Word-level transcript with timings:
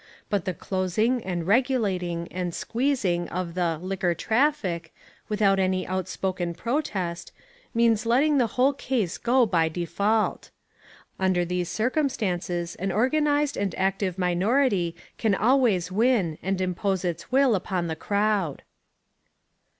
But 0.31 0.45
the 0.45 0.53
"closing" 0.55 1.23
and 1.23 1.45
"regulating" 1.45 2.27
and 2.31 2.55
"squeezing" 2.55 3.29
of 3.29 3.53
the 3.53 3.77
"liquor 3.79 4.15
traffic", 4.15 4.95
without 5.29 5.59
any 5.59 5.85
outspoken 5.85 6.55
protest, 6.55 7.31
means 7.75 8.07
letting 8.07 8.39
the 8.39 8.47
whole 8.57 8.73
case 8.73 9.19
go 9.19 9.45
by 9.45 9.69
default. 9.69 10.49
Under 11.19 11.45
these 11.45 11.69
circumstances 11.69 12.73
an 12.77 12.91
organised 12.91 13.55
and 13.55 13.75
active 13.75 14.17
minority 14.17 14.95
can 15.19 15.35
always 15.35 15.91
win 15.91 16.39
and 16.41 16.59
impose 16.59 17.05
its 17.05 17.31
will 17.31 17.53
upon 17.53 17.85
the 17.85 17.95
crowd. 17.95 18.63